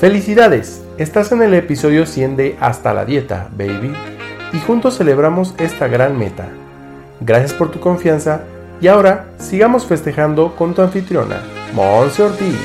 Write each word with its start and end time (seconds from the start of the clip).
Felicidades, 0.00 0.82
estás 0.96 1.30
en 1.30 1.42
el 1.42 1.52
episodio 1.52 2.06
100 2.06 2.34
de 2.34 2.56
Hasta 2.58 2.94
la 2.94 3.04
Dieta, 3.04 3.50
baby, 3.52 3.94
y 4.50 4.58
juntos 4.60 4.96
celebramos 4.96 5.54
esta 5.58 5.88
gran 5.88 6.18
meta. 6.18 6.48
Gracias 7.20 7.52
por 7.52 7.70
tu 7.70 7.80
confianza 7.80 8.44
y 8.80 8.88
ahora 8.88 9.26
sigamos 9.36 9.84
festejando 9.84 10.56
con 10.56 10.72
tu 10.72 10.80
anfitriona, 10.80 11.42
Monse 11.74 12.22
Ortiz. 12.22 12.56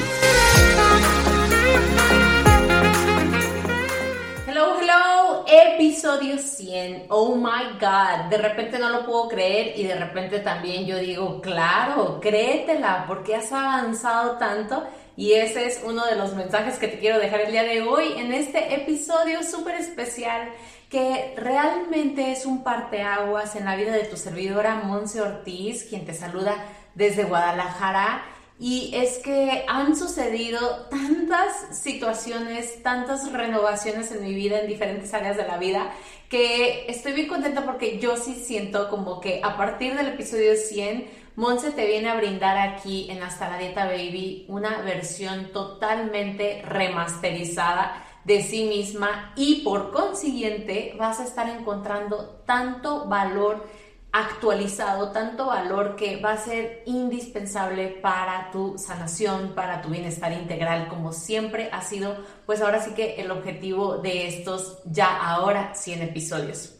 Hello, 4.47 4.77
hello, 4.79 5.43
episodio 5.45 6.37
100. 6.37 7.07
Oh 7.09 7.35
my 7.35 7.77
god, 7.81 8.29
de 8.29 8.37
repente 8.37 8.79
no 8.79 8.87
lo 8.87 9.05
puedo 9.05 9.27
creer 9.27 9.77
y 9.77 9.83
de 9.83 9.95
repente 9.95 10.39
también 10.39 10.85
yo 10.85 10.97
digo, 10.99 11.41
claro, 11.41 12.17
créetela, 12.21 13.03
porque 13.09 13.35
has 13.35 13.51
avanzado 13.51 14.37
tanto 14.37 14.85
y 15.17 15.33
ese 15.33 15.65
es 15.65 15.81
uno 15.85 16.05
de 16.05 16.15
los 16.15 16.33
mensajes 16.33 16.77
que 16.77 16.87
te 16.87 16.99
quiero 16.99 17.19
dejar 17.19 17.41
el 17.41 17.51
día 17.51 17.63
de 17.63 17.81
hoy 17.81 18.13
en 18.17 18.33
este 18.33 18.75
episodio 18.75 19.43
súper 19.43 19.75
especial 19.75 20.49
que 20.89 21.33
realmente 21.37 22.31
es 22.31 22.45
un 22.45 22.63
parteaguas 22.63 23.55
en 23.55 23.65
la 23.65 23.75
vida 23.75 23.91
de 23.91 24.03
tu 24.03 24.17
servidora 24.17 24.75
Monse 24.75 25.21
Ortiz, 25.21 25.85
quien 25.85 26.05
te 26.05 26.13
saluda 26.13 26.55
desde 26.93 27.23
Guadalajara. 27.23 28.23
Y 28.57 28.91
es 28.95 29.17
que 29.17 29.65
han 29.67 29.97
sucedido 29.97 30.87
tantas 30.89 31.77
situaciones, 31.77 32.81
tantas 32.83 33.29
renovaciones 33.33 34.11
en 34.11 34.23
mi 34.23 34.33
vida, 34.33 34.61
en 34.61 34.67
diferentes 34.67 35.13
áreas 35.13 35.35
de 35.35 35.45
la 35.45 35.57
vida, 35.57 35.91
que 36.29 36.85
estoy 36.87 37.11
bien 37.11 37.27
contenta 37.27 37.65
porque 37.65 37.99
yo 37.99 38.15
sí 38.15 38.35
siento 38.35 38.89
como 38.89 39.19
que 39.19 39.41
a 39.43 39.57
partir 39.57 39.95
del 39.95 40.07
episodio 40.07 40.55
100, 40.55 41.24
Monse 41.35 41.71
te 41.71 41.85
viene 41.85 42.07
a 42.09 42.15
brindar 42.15 42.57
aquí 42.57 43.07
en 43.09 43.21
Hasta 43.21 43.49
la 43.49 43.57
Dieta 43.57 43.85
Baby 43.87 44.45
una 44.47 44.77
versión 44.83 45.51
totalmente 45.51 46.61
remasterizada 46.65 48.05
de 48.23 48.41
sí 48.41 48.63
misma 48.63 49.33
y 49.35 49.61
por 49.61 49.91
consiguiente 49.91 50.95
vas 50.97 51.19
a 51.19 51.25
estar 51.25 51.49
encontrando 51.49 52.41
tanto 52.45 53.09
valor 53.09 53.67
actualizado, 54.13 55.11
tanto 55.11 55.47
valor 55.47 55.97
que 55.97 56.21
va 56.21 56.31
a 56.31 56.37
ser 56.37 56.83
indispensable 56.85 57.89
para 57.89 58.49
tu 58.51 58.77
sanación, 58.77 59.55
para 59.55 59.81
tu 59.81 59.89
bienestar 59.89 60.31
integral, 60.31 60.87
como 60.87 61.11
siempre 61.11 61.67
ha 61.73 61.81
sido, 61.81 62.15
pues 62.45 62.61
ahora 62.61 62.81
sí 62.81 62.91
que 62.93 63.15
el 63.15 63.29
objetivo 63.29 63.97
de 63.97 64.29
estos 64.29 64.79
ya 64.85 65.17
ahora 65.17 65.75
100 65.75 66.01
episodios. 66.03 66.79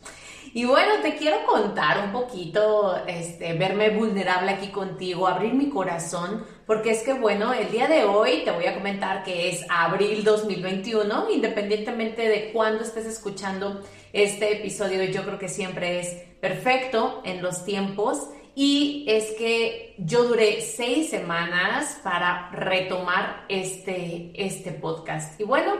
Y 0.56 0.64
bueno, 0.64 1.02
te 1.02 1.18
quiero 1.18 1.46
contar 1.46 2.06
un 2.06 2.14
poquito, 2.14 2.96
este, 3.08 3.56
verme 3.56 3.90
vulnerable 3.90 4.52
aquí 4.52 4.70
contigo, 4.70 5.28
abrir 5.28 5.54
mi 5.54 5.68
corazón, 5.68 6.46
porque 6.66 6.92
es 6.92 7.04
que 7.04 7.12
bueno, 7.12 7.52
el 7.52 7.70
día 7.72 7.90
de 7.90 8.06
hoy 8.06 8.44
te 8.46 8.52
voy 8.52 8.66
a 8.66 8.74
comentar 8.74 9.26
que 9.26 9.50
es 9.50 9.66
abril 9.68 10.24
2021, 10.24 11.30
independientemente 11.30 12.30
de 12.30 12.54
cuándo 12.54 12.86
estés 12.86 13.06
escuchando 13.06 13.82
este 14.14 14.54
episodio, 14.54 15.04
yo 15.04 15.26
creo 15.26 15.38
que 15.38 15.50
siempre 15.50 16.00
es 16.00 16.24
perfecto 16.40 17.22
en 17.26 17.42
los 17.42 17.66
tiempos. 17.66 18.30
Y 18.58 19.04
es 19.10 19.32
que 19.32 19.96
yo 19.98 20.24
duré 20.24 20.62
seis 20.62 21.10
semanas 21.10 22.00
para 22.02 22.50
retomar 22.52 23.44
este, 23.50 24.32
este 24.34 24.72
podcast. 24.72 25.38
Y 25.42 25.44
bueno, 25.44 25.74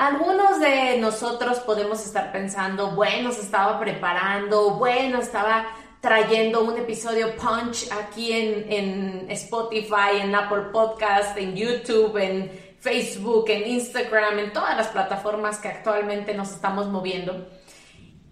algunos 0.00 0.58
de 0.60 0.96
nosotros 0.96 1.58
podemos 1.58 2.02
estar 2.06 2.32
pensando, 2.32 2.92
bueno, 2.92 3.32
se 3.32 3.42
estaba 3.42 3.78
preparando, 3.78 4.70
bueno, 4.76 5.18
estaba 5.20 5.66
trayendo 6.00 6.64
un 6.64 6.78
episodio 6.78 7.36
punch 7.36 7.92
aquí 7.92 8.32
en, 8.32 8.72
en 8.72 9.30
Spotify, 9.30 10.22
en 10.22 10.34
Apple 10.34 10.70
Podcast, 10.72 11.36
en 11.36 11.54
YouTube, 11.54 12.16
en 12.16 12.50
Facebook, 12.78 13.44
en 13.50 13.68
Instagram, 13.68 14.38
en 14.38 14.54
todas 14.54 14.74
las 14.74 14.86
plataformas 14.86 15.58
que 15.58 15.68
actualmente 15.68 16.32
nos 16.32 16.50
estamos 16.50 16.88
moviendo. 16.88 17.46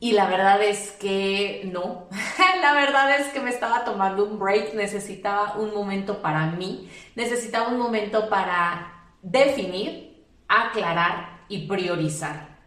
Y 0.01 0.13
la 0.13 0.25
verdad 0.25 0.63
es 0.63 0.93
que 0.93 1.69
no, 1.71 2.09
la 2.63 2.73
verdad 2.73 3.21
es 3.21 3.27
que 3.27 3.41
me 3.41 3.51
estaba 3.51 3.85
tomando 3.85 4.25
un 4.25 4.39
break, 4.39 4.73
necesitaba 4.73 5.57
un 5.59 5.75
momento 5.75 6.23
para 6.23 6.47
mí, 6.47 6.91
necesitaba 7.15 7.69
un 7.69 7.79
momento 7.79 8.31
para 8.31 9.11
definir, 9.21 10.25
aclarar 10.49 11.38
y 11.49 11.67
priorizar. 11.67 12.59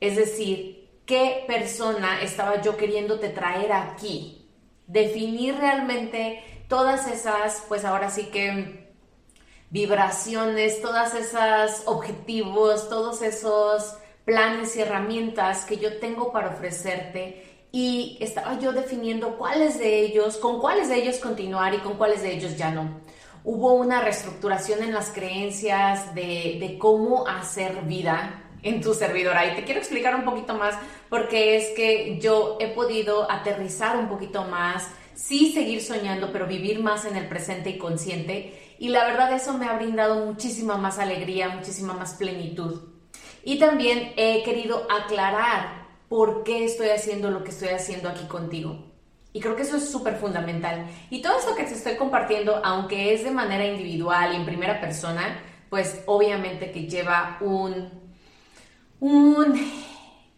Es 0.00 0.16
decir, 0.16 0.88
¿qué 1.06 1.44
persona 1.46 2.22
estaba 2.22 2.60
yo 2.62 2.76
queriéndote 2.76 3.28
traer 3.30 3.72
aquí? 3.72 4.48
Definir 4.86 5.56
realmente 5.56 6.42
todas 6.68 7.08
esas, 7.08 7.64
pues 7.68 7.84
ahora 7.84 8.10
sí 8.10 8.26
que 8.26 8.88
vibraciones, 9.70 10.80
todas 10.80 11.14
esas 11.14 11.82
objetivos, 11.86 12.88
todos 12.88 13.22
esos 13.22 13.96
planes 14.24 14.76
y 14.76 14.82
herramientas 14.82 15.64
que 15.64 15.78
yo 15.78 15.98
tengo 15.98 16.32
para 16.32 16.48
ofrecerte 16.48 17.66
y 17.72 18.16
estaba 18.20 18.58
yo 18.58 18.72
definiendo 18.72 19.36
cuáles 19.36 19.78
de 19.78 20.00
ellos, 20.00 20.36
con 20.36 20.60
cuáles 20.60 20.88
de 20.88 20.96
ellos 20.96 21.18
continuar 21.18 21.74
y 21.74 21.78
con 21.78 21.94
cuáles 21.94 22.22
de 22.22 22.34
ellos 22.34 22.56
ya 22.56 22.70
no. 22.70 23.00
Hubo 23.50 23.72
una 23.72 24.02
reestructuración 24.02 24.82
en 24.82 24.92
las 24.92 25.08
creencias 25.08 26.14
de, 26.14 26.76
cómo 26.78 27.26
hacer 27.26 27.80
vida, 27.86 28.44
en 28.62 28.82
tu 28.82 28.92
servidora. 28.92 29.46
Y 29.46 29.56
te 29.56 29.64
quiero 29.64 29.80
explicar 29.80 30.14
un 30.14 30.26
poquito 30.26 30.52
más 30.52 30.74
porque 31.08 31.56
es 31.56 31.70
que 31.70 32.18
yo 32.20 32.58
he 32.60 32.68
podido 32.68 33.26
aterrizar 33.32 33.96
un 33.96 34.10
poquito 34.10 34.44
más, 34.44 34.90
sí 35.14 35.50
seguir 35.50 35.80
soñando, 35.80 36.30
pero 36.30 36.46
vivir 36.46 36.80
más 36.80 37.06
en 37.06 37.16
el 37.16 37.26
presente 37.26 37.70
y 37.70 37.78
consciente. 37.78 38.76
Y 38.78 38.90
la 38.90 39.06
verdad 39.06 39.32
eso 39.32 39.56
me 39.56 39.64
ha 39.64 39.78
brindado 39.78 40.26
muchísima 40.26 40.76
más 40.76 40.98
alegría, 40.98 41.48
muchísima 41.48 41.94
más 41.94 42.16
plenitud. 42.16 42.82
Y 43.44 43.58
también 43.58 44.12
he 44.18 44.42
querido 44.42 44.86
aclarar 44.90 45.86
por 46.10 46.44
qué 46.44 46.66
estoy 46.66 46.90
haciendo 46.90 47.30
lo 47.30 47.44
que 47.44 47.52
estoy 47.52 47.68
haciendo 47.68 48.10
aquí 48.10 48.26
contigo. 48.26 48.88
Y 49.32 49.40
creo 49.40 49.54
que 49.56 49.62
eso 49.62 49.76
es 49.76 49.90
súper 49.90 50.16
fundamental. 50.16 50.86
Y 51.10 51.22
todo 51.22 51.38
esto 51.38 51.54
que 51.54 51.64
te 51.64 51.74
estoy 51.74 51.96
compartiendo, 51.96 52.60
aunque 52.64 53.14
es 53.14 53.24
de 53.24 53.30
manera 53.30 53.64
individual 53.64 54.32
y 54.32 54.36
en 54.36 54.44
primera 54.44 54.80
persona, 54.80 55.40
pues 55.68 56.02
obviamente 56.06 56.70
que 56.72 56.86
lleva 56.86 57.38
un 57.40 57.90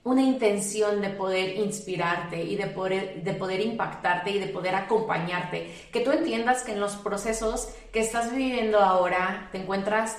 una 0.03 0.23
intención 0.23 1.01
de 1.01 1.11
poder 1.11 1.57
inspirarte 1.57 2.43
y 2.43 2.57
de 2.57 2.67
poder, 2.67 3.23
de 3.23 3.35
poder 3.35 3.61
impactarte 3.61 4.31
y 4.31 4.39
de 4.39 4.47
poder 4.47 4.75
acompañarte. 4.75 5.71
Que 5.93 6.01
tú 6.01 6.11
entiendas 6.11 6.63
que 6.63 6.73
en 6.73 6.81
los 6.81 6.97
procesos 6.97 7.69
que 7.93 8.01
estás 8.01 8.33
viviendo 8.33 8.81
ahora 8.81 9.49
te 9.53 9.59
encuentras 9.59 10.17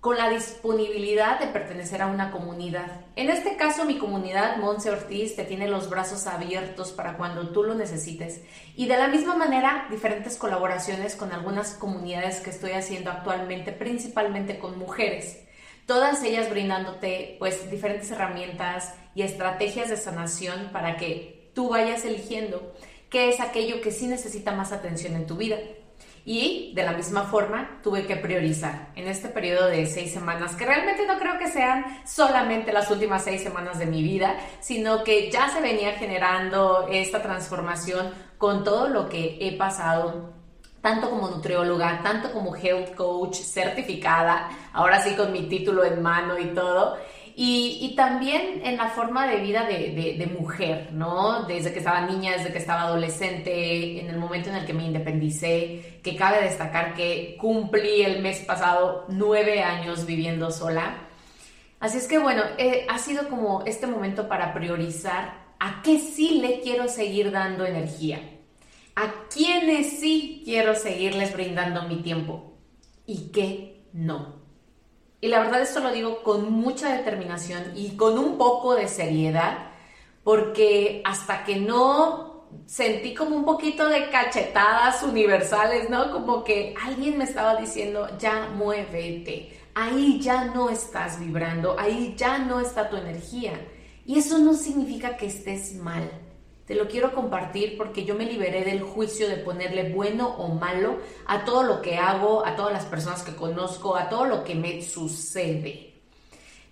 con 0.00 0.16
la 0.16 0.30
disponibilidad 0.30 1.38
de 1.38 1.48
pertenecer 1.48 2.00
a 2.00 2.06
una 2.06 2.30
comunidad. 2.30 3.02
En 3.16 3.28
este 3.28 3.56
caso, 3.56 3.84
mi 3.84 3.98
comunidad, 3.98 4.56
Monse 4.56 4.90
Ortiz, 4.90 5.36
te 5.36 5.44
tiene 5.44 5.68
los 5.68 5.90
brazos 5.90 6.26
abiertos 6.26 6.92
para 6.92 7.18
cuando 7.18 7.50
tú 7.50 7.62
lo 7.62 7.74
necesites. 7.74 8.40
Y 8.76 8.86
de 8.86 8.96
la 8.96 9.08
misma 9.08 9.36
manera, 9.36 9.86
diferentes 9.90 10.38
colaboraciones 10.38 11.16
con 11.16 11.32
algunas 11.32 11.74
comunidades 11.74 12.40
que 12.40 12.50
estoy 12.50 12.72
haciendo 12.72 13.10
actualmente, 13.10 13.72
principalmente 13.72 14.58
con 14.58 14.78
mujeres 14.78 15.38
todas 15.90 16.22
ellas 16.22 16.48
brindándote 16.48 17.34
pues 17.40 17.68
diferentes 17.68 18.12
herramientas 18.12 18.94
y 19.16 19.22
estrategias 19.22 19.88
de 19.88 19.96
sanación 19.96 20.70
para 20.70 20.96
que 20.96 21.50
tú 21.52 21.70
vayas 21.70 22.04
eligiendo 22.04 22.76
qué 23.08 23.28
es 23.28 23.40
aquello 23.40 23.80
que 23.80 23.90
sí 23.90 24.06
necesita 24.06 24.52
más 24.52 24.70
atención 24.70 25.16
en 25.16 25.26
tu 25.26 25.36
vida. 25.36 25.56
Y 26.24 26.72
de 26.74 26.82
la 26.82 26.92
misma 26.92 27.24
forma 27.24 27.80
tuve 27.82 28.06
que 28.06 28.16
priorizar 28.16 28.88
en 28.94 29.08
este 29.08 29.28
periodo 29.28 29.68
de 29.68 29.86
seis 29.86 30.12
semanas, 30.12 30.54
que 30.54 30.66
realmente 30.66 31.06
no 31.06 31.18
creo 31.18 31.38
que 31.38 31.48
sean 31.48 31.84
solamente 32.06 32.72
las 32.72 32.90
últimas 32.90 33.24
seis 33.24 33.42
semanas 33.42 33.78
de 33.78 33.86
mi 33.86 34.02
vida, 34.02 34.36
sino 34.60 35.02
que 35.02 35.30
ya 35.30 35.48
se 35.48 35.60
venía 35.60 35.92
generando 35.92 36.88
esta 36.90 37.22
transformación 37.22 38.12
con 38.38 38.64
todo 38.64 38.88
lo 38.88 39.08
que 39.08 39.38
he 39.40 39.56
pasado 39.56 40.40
tanto 40.80 41.10
como 41.10 41.28
nutrióloga, 41.28 42.00
tanto 42.02 42.32
como 42.32 42.56
health 42.56 42.94
coach 42.94 43.36
certificada, 43.36 44.48
ahora 44.72 45.02
sí 45.02 45.14
con 45.14 45.32
mi 45.32 45.42
título 45.42 45.84
en 45.84 46.02
mano 46.02 46.38
y 46.38 46.46
todo. 46.46 46.96
Y, 47.42 47.94
también 47.96 48.60
en 48.64 48.76
la 48.76 48.88
forma 48.88 49.26
de 49.26 49.38
vida 49.38 49.64
de, 49.64 50.16
de, 50.18 50.26
mujer, 50.26 50.90
¿no? 50.92 51.44
Desde 51.44 51.72
que 51.72 51.78
estaba 51.78 52.02
niña, 52.02 52.32
desde 52.32 52.52
que 52.52 52.58
estaba 52.58 52.82
adolescente, 52.82 53.98
en 53.98 54.10
el 54.10 54.18
momento 54.18 54.50
en 54.50 54.56
el 54.56 54.66
que 54.66 54.74
me 54.74 54.84
independicé, 54.84 56.00
que 56.02 56.16
cabe 56.16 56.42
destacar 56.42 56.92
que 56.92 57.38
cumplí 57.40 58.02
el 58.02 58.20
mes 58.20 58.40
pasado 58.40 59.06
nueve 59.08 59.62
años 59.62 60.04
viviendo 60.04 60.50
sola. 60.50 61.08
Así 61.78 61.96
es 61.96 62.06
que 62.06 62.18
bueno, 62.18 62.42
eh, 62.58 62.84
ha 62.90 62.98
sido 62.98 63.30
como 63.30 63.62
este 63.64 63.86
momento 63.86 64.28
para 64.28 64.52
priorizar 64.52 65.32
a 65.58 65.80
qué 65.82 65.98
sí 65.98 66.40
le 66.42 66.60
quiero 66.60 66.88
seguir 66.88 67.30
dando 67.32 67.64
energía 67.64 68.20
a 68.96 69.28
quienes 69.32 69.98
sí 69.98 70.42
quiero 70.44 70.74
seguirles 70.74 71.32
brindando 71.32 71.88
mi 71.88 72.02
tiempo 72.02 72.58
y 73.06 73.30
qué 73.30 73.86
no. 73.94 74.39
Y 75.20 75.28
la 75.28 75.40
verdad 75.40 75.62
esto 75.62 75.80
lo 75.80 75.92
digo 75.92 76.22
con 76.22 76.50
mucha 76.52 76.96
determinación 76.96 77.72
y 77.76 77.96
con 77.96 78.18
un 78.18 78.38
poco 78.38 78.74
de 78.74 78.88
seriedad, 78.88 79.70
porque 80.24 81.02
hasta 81.04 81.44
que 81.44 81.56
no 81.56 82.30
sentí 82.66 83.14
como 83.14 83.36
un 83.36 83.44
poquito 83.44 83.88
de 83.88 84.08
cachetadas 84.10 85.02
universales, 85.02 85.90
¿no? 85.90 86.10
Como 86.10 86.42
que 86.42 86.74
alguien 86.84 87.18
me 87.18 87.24
estaba 87.24 87.56
diciendo, 87.56 88.08
ya 88.18 88.48
muévete, 88.54 89.58
ahí 89.74 90.20
ya 90.20 90.44
no 90.46 90.70
estás 90.70 91.20
vibrando, 91.20 91.76
ahí 91.78 92.14
ya 92.16 92.38
no 92.38 92.60
está 92.60 92.88
tu 92.88 92.96
energía. 92.96 93.52
Y 94.06 94.18
eso 94.18 94.38
no 94.38 94.54
significa 94.54 95.16
que 95.16 95.26
estés 95.26 95.74
mal. 95.74 96.10
Te 96.70 96.76
lo 96.76 96.86
quiero 96.86 97.12
compartir 97.12 97.76
porque 97.76 98.04
yo 98.04 98.14
me 98.14 98.24
liberé 98.24 98.62
del 98.62 98.80
juicio 98.80 99.28
de 99.28 99.38
ponerle 99.38 99.92
bueno 99.92 100.28
o 100.28 100.54
malo 100.54 100.98
a 101.26 101.44
todo 101.44 101.64
lo 101.64 101.82
que 101.82 101.96
hago, 101.96 102.46
a 102.46 102.54
todas 102.54 102.72
las 102.72 102.84
personas 102.84 103.24
que 103.24 103.34
conozco, 103.34 103.96
a 103.96 104.08
todo 104.08 104.24
lo 104.24 104.44
que 104.44 104.54
me 104.54 104.80
sucede. 104.80 105.94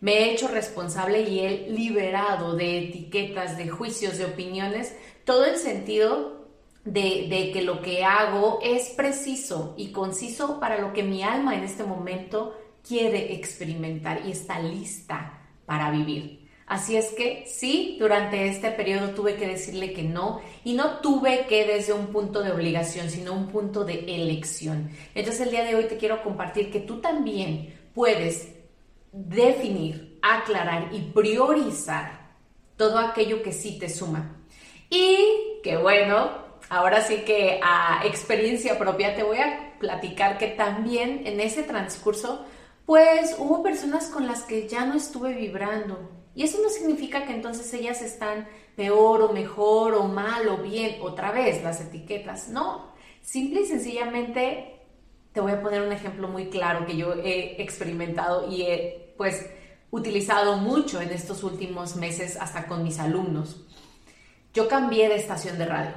Me 0.00 0.12
he 0.12 0.32
hecho 0.32 0.46
responsable 0.46 1.22
y 1.22 1.40
he 1.40 1.68
liberado 1.70 2.54
de 2.54 2.78
etiquetas, 2.78 3.58
de 3.58 3.70
juicios, 3.70 4.18
de 4.18 4.26
opiniones, 4.26 4.94
todo 5.24 5.44
el 5.46 5.56
sentido 5.56 6.46
de, 6.84 7.26
de, 7.28 7.50
que 7.50 7.62
lo 7.62 7.82
que 7.82 8.04
hago 8.04 8.60
es 8.62 8.90
preciso 8.90 9.74
y 9.76 9.90
conciso 9.90 10.60
para 10.60 10.78
lo 10.78 10.92
que 10.92 11.02
mi 11.02 11.24
alma 11.24 11.56
en 11.56 11.64
este 11.64 11.82
momento 11.82 12.56
quiere 12.86 13.34
experimentar 13.34 14.24
y 14.24 14.30
está 14.30 14.60
lista 14.60 15.40
para 15.66 15.90
vivir. 15.90 16.37
Así 16.68 16.98
es 16.98 17.12
que 17.12 17.44
sí, 17.46 17.96
durante 17.98 18.46
este 18.46 18.70
periodo 18.70 19.10
tuve 19.14 19.36
que 19.36 19.46
decirle 19.46 19.94
que 19.94 20.02
no 20.02 20.42
y 20.64 20.74
no 20.74 20.98
tuve 20.98 21.46
que 21.46 21.64
desde 21.64 21.94
un 21.94 22.08
punto 22.08 22.42
de 22.42 22.52
obligación, 22.52 23.08
sino 23.08 23.32
un 23.32 23.48
punto 23.48 23.84
de 23.84 24.00
elección. 24.00 24.90
Entonces 25.14 25.40
el 25.40 25.50
día 25.50 25.64
de 25.64 25.74
hoy 25.74 25.84
te 25.84 25.96
quiero 25.96 26.22
compartir 26.22 26.70
que 26.70 26.80
tú 26.80 27.00
también 27.00 27.74
puedes 27.94 28.48
definir, 29.12 30.18
aclarar 30.20 30.90
y 30.92 31.00
priorizar 31.00 32.36
todo 32.76 32.98
aquello 32.98 33.42
que 33.42 33.52
sí 33.52 33.78
te 33.78 33.88
suma. 33.88 34.36
Y 34.90 35.16
que 35.62 35.78
bueno, 35.78 36.30
ahora 36.68 37.00
sí 37.00 37.22
que 37.24 37.60
a 37.62 38.02
experiencia 38.04 38.78
propia 38.78 39.14
te 39.14 39.22
voy 39.22 39.38
a 39.38 39.74
platicar 39.78 40.36
que 40.36 40.48
también 40.48 41.26
en 41.26 41.40
ese 41.40 41.62
transcurso 41.62 42.44
pues 42.84 43.36
hubo 43.38 43.62
personas 43.62 44.08
con 44.08 44.26
las 44.26 44.42
que 44.42 44.68
ya 44.68 44.84
no 44.84 44.94
estuve 44.94 45.34
vibrando, 45.34 46.17
y 46.38 46.44
eso 46.44 46.58
no 46.62 46.68
significa 46.68 47.24
que 47.24 47.34
entonces 47.34 47.74
ellas 47.74 48.00
están 48.00 48.46
peor 48.76 49.22
o 49.22 49.32
mejor 49.32 49.94
o 49.94 50.04
mal 50.04 50.46
o 50.46 50.58
bien, 50.58 50.98
otra 51.02 51.32
vez 51.32 51.64
las 51.64 51.80
etiquetas. 51.80 52.48
No, 52.48 52.92
simple 53.20 53.62
y 53.62 53.66
sencillamente 53.66 54.86
te 55.32 55.40
voy 55.40 55.50
a 55.50 55.60
poner 55.60 55.82
un 55.82 55.90
ejemplo 55.90 56.28
muy 56.28 56.48
claro 56.48 56.86
que 56.86 56.96
yo 56.96 57.12
he 57.14 57.60
experimentado 57.60 58.48
y 58.48 58.62
he 58.62 59.14
pues 59.18 59.50
utilizado 59.90 60.58
mucho 60.58 61.00
en 61.00 61.10
estos 61.10 61.42
últimos 61.42 61.96
meses 61.96 62.36
hasta 62.40 62.68
con 62.68 62.84
mis 62.84 63.00
alumnos. 63.00 63.66
Yo 64.54 64.68
cambié 64.68 65.08
de 65.08 65.16
estación 65.16 65.58
de 65.58 65.66
radio, 65.66 65.94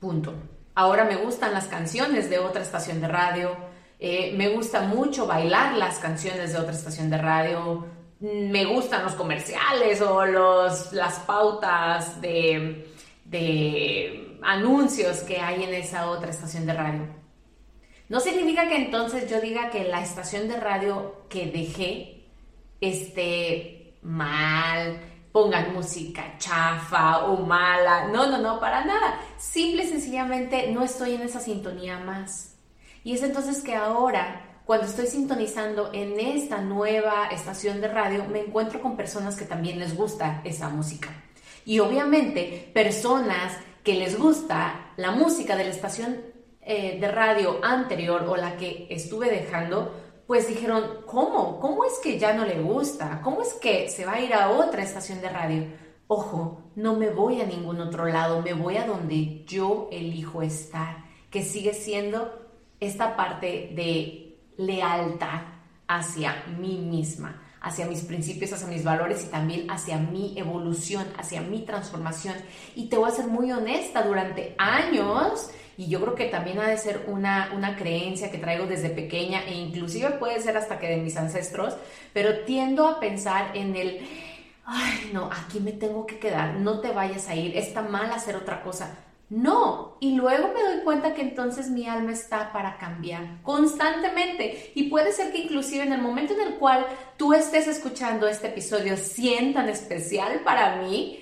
punto. 0.00 0.32
Ahora 0.74 1.04
me 1.04 1.16
gustan 1.16 1.52
las 1.52 1.66
canciones 1.66 2.30
de 2.30 2.38
otra 2.38 2.62
estación 2.62 3.02
de 3.02 3.08
radio, 3.08 3.54
eh, 3.98 4.32
me 4.38 4.48
gusta 4.48 4.80
mucho 4.80 5.26
bailar 5.26 5.74
las 5.74 5.98
canciones 5.98 6.54
de 6.54 6.60
otra 6.60 6.72
estación 6.72 7.10
de 7.10 7.18
radio, 7.18 7.84
me 8.20 8.64
gustan 8.64 9.04
los 9.04 9.14
comerciales 9.14 10.00
o 10.00 10.24
los, 10.24 10.92
las 10.92 11.18
pautas 11.20 12.20
de, 12.20 12.88
de 13.24 14.38
anuncios 14.42 15.18
que 15.20 15.38
hay 15.38 15.64
en 15.64 15.74
esa 15.74 16.10
otra 16.10 16.30
estación 16.30 16.66
de 16.66 16.72
radio. 16.72 17.06
No 18.08 18.20
significa 18.20 18.68
que 18.68 18.76
entonces 18.76 19.28
yo 19.28 19.40
diga 19.40 19.70
que 19.70 19.84
la 19.84 20.00
estación 20.00 20.48
de 20.48 20.58
radio 20.58 21.26
que 21.28 21.46
dejé 21.46 22.28
esté 22.80 23.98
mal, 24.02 25.00
pongan 25.32 25.74
música 25.74 26.38
chafa 26.38 27.26
o 27.26 27.44
mala. 27.44 28.08
No, 28.08 28.26
no, 28.26 28.38
no, 28.38 28.60
para 28.60 28.84
nada. 28.84 29.20
Simple 29.36 29.84
y 29.84 29.88
sencillamente 29.88 30.70
no 30.72 30.82
estoy 30.82 31.14
en 31.14 31.22
esa 31.22 31.40
sintonía 31.40 31.98
más. 31.98 32.56
Y 33.04 33.12
es 33.12 33.22
entonces 33.22 33.62
que 33.62 33.74
ahora 33.74 34.55
cuando 34.66 34.86
estoy 34.86 35.06
sintonizando 35.06 35.90
en 35.92 36.18
esta 36.18 36.60
nueva 36.60 37.28
estación 37.28 37.80
de 37.80 37.86
radio, 37.86 38.24
me 38.24 38.40
encuentro 38.40 38.82
con 38.82 38.96
personas 38.96 39.36
que 39.36 39.44
también 39.44 39.78
les 39.78 39.96
gusta 39.96 40.42
esa 40.44 40.68
música. 40.68 41.08
Y 41.64 41.78
obviamente 41.78 42.68
personas 42.74 43.56
que 43.84 43.94
les 43.94 44.18
gusta 44.18 44.90
la 44.96 45.12
música 45.12 45.54
de 45.54 45.64
la 45.64 45.70
estación 45.70 46.20
eh, 46.62 46.98
de 47.00 47.08
radio 47.08 47.60
anterior 47.62 48.24
o 48.28 48.36
la 48.36 48.56
que 48.56 48.88
estuve 48.90 49.30
dejando, 49.30 49.94
pues 50.26 50.48
dijeron, 50.48 51.02
¿cómo? 51.06 51.60
¿Cómo 51.60 51.84
es 51.84 52.00
que 52.02 52.18
ya 52.18 52.32
no 52.32 52.44
le 52.44 52.60
gusta? 52.60 53.20
¿Cómo 53.22 53.42
es 53.42 53.52
que 53.54 53.88
se 53.88 54.04
va 54.04 54.14
a 54.14 54.20
ir 54.20 54.34
a 54.34 54.50
otra 54.50 54.82
estación 54.82 55.20
de 55.20 55.28
radio? 55.28 55.62
Ojo, 56.08 56.72
no 56.74 56.96
me 56.96 57.10
voy 57.10 57.40
a 57.40 57.46
ningún 57.46 57.80
otro 57.80 58.06
lado, 58.06 58.42
me 58.42 58.52
voy 58.52 58.78
a 58.78 58.86
donde 58.86 59.44
yo 59.44 59.88
elijo 59.92 60.42
estar, 60.42 61.04
que 61.30 61.44
sigue 61.44 61.72
siendo 61.72 62.32
esta 62.80 63.14
parte 63.14 63.70
de 63.76 64.25
lealtad 64.56 65.42
hacia 65.88 66.44
mí 66.58 66.78
misma, 66.78 67.42
hacia 67.60 67.86
mis 67.86 68.02
principios, 68.02 68.52
hacia 68.52 68.66
mis 68.66 68.84
valores 68.84 69.24
y 69.24 69.28
también 69.28 69.70
hacia 69.70 69.98
mi 69.98 70.38
evolución, 70.38 71.06
hacia 71.18 71.40
mi 71.40 71.62
transformación. 71.62 72.34
Y 72.74 72.88
te 72.88 72.96
voy 72.96 73.08
a 73.08 73.14
ser 73.14 73.26
muy 73.26 73.52
honesta, 73.52 74.02
durante 74.02 74.54
años, 74.58 75.50
y 75.76 75.88
yo 75.88 76.00
creo 76.00 76.14
que 76.14 76.26
también 76.26 76.58
ha 76.58 76.68
de 76.68 76.78
ser 76.78 77.04
una, 77.06 77.52
una 77.54 77.76
creencia 77.76 78.30
que 78.30 78.38
traigo 78.38 78.66
desde 78.66 78.90
pequeña 78.90 79.44
e 79.44 79.54
inclusive 79.54 80.10
puede 80.12 80.40
ser 80.40 80.56
hasta 80.56 80.78
que 80.78 80.88
de 80.88 80.96
mis 80.96 81.16
ancestros, 81.16 81.76
pero 82.12 82.44
tiendo 82.44 82.88
a 82.88 82.98
pensar 82.98 83.56
en 83.56 83.76
el, 83.76 84.00
ay, 84.64 85.10
no, 85.12 85.30
aquí 85.30 85.60
me 85.60 85.72
tengo 85.72 86.06
que 86.06 86.18
quedar, 86.18 86.54
no 86.54 86.80
te 86.80 86.92
vayas 86.92 87.28
a 87.28 87.34
ir, 87.34 87.56
está 87.56 87.82
mal 87.82 88.10
hacer 88.10 88.36
otra 88.36 88.62
cosa. 88.62 89.05
No, 89.28 89.96
y 89.98 90.14
luego 90.14 90.52
me 90.54 90.62
doy 90.62 90.84
cuenta 90.84 91.12
que 91.12 91.22
entonces 91.22 91.68
mi 91.68 91.88
alma 91.88 92.12
está 92.12 92.52
para 92.52 92.78
cambiar 92.78 93.42
constantemente. 93.42 94.72
Y 94.76 94.84
puede 94.84 95.12
ser 95.12 95.32
que 95.32 95.38
inclusive 95.38 95.82
en 95.82 95.92
el 95.92 96.00
momento 96.00 96.34
en 96.34 96.42
el 96.42 96.54
cual 96.54 96.86
tú 97.16 97.34
estés 97.34 97.66
escuchando 97.66 98.28
este 98.28 98.48
episodio 98.48 98.96
100 98.96 99.54
tan 99.54 99.68
especial 99.68 100.42
para 100.44 100.76
mí, 100.76 101.20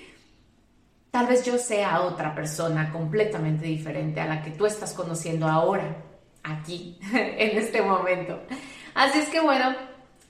tal 1.10 1.28
vez 1.28 1.46
yo 1.46 1.56
sea 1.56 2.02
otra 2.02 2.34
persona 2.34 2.92
completamente 2.92 3.64
diferente 3.64 4.20
a 4.20 4.26
la 4.26 4.42
que 4.42 4.50
tú 4.50 4.66
estás 4.66 4.92
conociendo 4.92 5.48
ahora, 5.48 5.96
aquí, 6.42 6.98
en 7.14 7.56
este 7.56 7.80
momento. 7.80 8.38
Así 8.94 9.20
es 9.20 9.30
que 9.30 9.40
bueno, 9.40 9.74